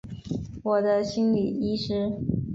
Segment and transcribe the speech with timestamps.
[0.63, 2.11] 我的心理医师